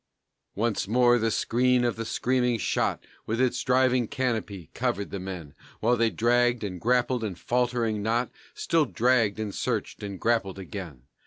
[0.55, 5.53] Once more the screen of the screaming shot With its driving canopy covered the men,
[5.79, 11.03] While they dragged, and grappled, and, faltering not, Still dragged, and searched, and grappled again.